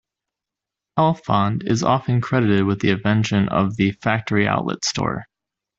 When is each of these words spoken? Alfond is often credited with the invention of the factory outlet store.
Alfond 0.97 1.69
is 1.69 1.83
often 1.83 2.21
credited 2.21 2.63
with 2.65 2.79
the 2.79 2.89
invention 2.89 3.47
of 3.49 3.75
the 3.75 3.91
factory 4.01 4.47
outlet 4.47 4.83
store. 4.83 5.25